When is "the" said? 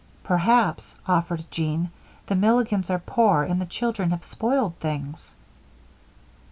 2.25-2.33, 3.61-3.67